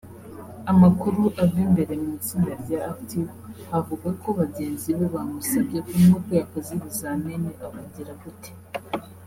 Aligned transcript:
Amakuru 0.71 1.21
ava 1.43 1.59
imbere 1.65 1.93
mu 2.01 2.07
itsinda 2.17 2.51
rya 2.63 2.79
Active 2.93 3.31
avuga 3.77 4.07
ko 4.21 4.27
bagenzi 4.39 4.87
be 4.97 5.05
bamusabye 5.13 5.79
ko 5.87 5.93
nubwo 6.03 6.31
yakoze 6.39 6.69
ibizamini 6.73 7.49
akagira 7.67 8.13
gute 8.21 8.51